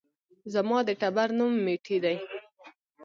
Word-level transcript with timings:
زما 0.53 0.77
د 0.87 0.89
ټبر 1.01 1.27
نوم 1.37 1.53
ميټى 1.65 1.97
دى 2.03 2.15